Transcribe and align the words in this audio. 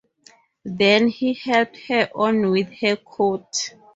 Then 0.65 1.09
he 1.09 1.35
helped 1.35 1.77
her 1.89 2.09
on 2.15 2.49
with 2.49 2.71
her 2.81 2.95
coat. 2.95 3.75